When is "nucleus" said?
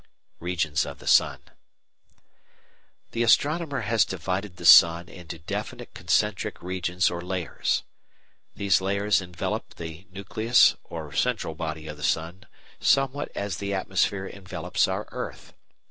10.11-10.75